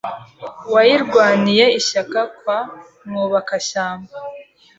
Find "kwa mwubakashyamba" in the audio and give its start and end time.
2.37-4.15